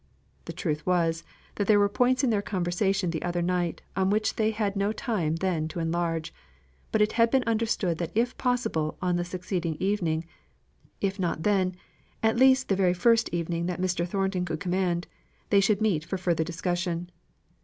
The 0.45 0.53
truth 0.53 0.83
was, 0.83 1.23
that 1.57 1.67
there 1.67 1.77
were 1.77 1.87
points 1.87 2.23
in 2.23 2.31
their 2.31 2.41
conversation 2.41 3.11
the 3.11 3.21
other 3.21 3.43
night 3.43 3.83
on 3.95 4.09
which 4.09 4.35
they 4.35 4.49
had 4.49 4.75
no 4.75 4.91
time 4.91 5.35
then 5.35 5.67
to 5.67 5.79
enlarge; 5.79 6.33
but 6.91 7.03
it 7.03 7.11
had 7.11 7.29
been 7.29 7.43
understood 7.43 7.99
that 7.99 8.09
if 8.15 8.35
possible 8.35 8.97
on 8.99 9.15
the 9.17 9.23
succeeding 9.23 9.77
evening 9.79 10.25
if 11.01 11.19
not 11.19 11.43
then, 11.43 11.75
at 12.23 12.35
least 12.35 12.67
the 12.67 12.75
very 12.75 12.95
first 12.95 13.29
evening 13.31 13.67
that 13.67 13.79
Mr. 13.79 14.07
Thornton 14.07 14.43
could 14.43 14.59
command, 14.59 15.05
they 15.51 15.59
should 15.59 15.81
meet 15.81 16.03
for 16.03 16.17
further 16.17 16.43
discussion. 16.43 17.11